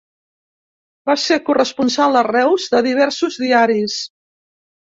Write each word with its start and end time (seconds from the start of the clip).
Va 1.09 1.15
ser 1.23 1.37
corresponsal 1.49 2.19
a 2.23 2.25
Reus 2.29 2.67
de 2.73 2.83
diversos 2.89 3.39
diaris. 3.45 4.03